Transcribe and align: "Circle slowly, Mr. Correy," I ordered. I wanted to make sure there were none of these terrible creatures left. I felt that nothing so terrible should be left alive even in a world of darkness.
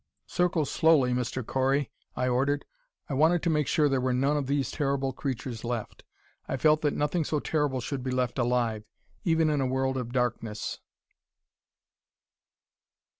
"Circle 0.25 0.65
slowly, 0.65 1.13
Mr. 1.13 1.45
Correy," 1.45 1.91
I 2.15 2.27
ordered. 2.27 2.65
I 3.07 3.13
wanted 3.13 3.43
to 3.43 3.51
make 3.51 3.67
sure 3.67 3.87
there 3.87 4.01
were 4.01 4.15
none 4.15 4.35
of 4.35 4.47
these 4.47 4.71
terrible 4.71 5.13
creatures 5.13 5.63
left. 5.63 6.03
I 6.47 6.57
felt 6.57 6.81
that 6.81 6.95
nothing 6.95 7.23
so 7.23 7.39
terrible 7.39 7.81
should 7.81 8.01
be 8.01 8.09
left 8.09 8.39
alive 8.39 8.83
even 9.23 9.47
in 9.51 9.61
a 9.61 9.67
world 9.67 9.97
of 9.97 10.11
darkness. 10.11 10.79